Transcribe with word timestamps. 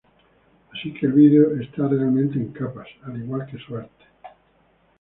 Así 0.73 0.91
que 0.95 1.05
el 1.05 1.11
vídeo 1.13 1.55
está 1.61 1.87
realmente 1.87 2.39
en 2.39 2.51
capas, 2.51 2.87
al 3.03 3.21
igual 3.21 3.45
que 3.45 3.59
su 3.59 3.77
arte. 3.77 4.05